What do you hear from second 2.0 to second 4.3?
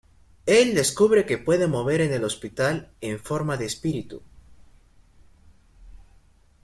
en el hospital en forma de espíritu.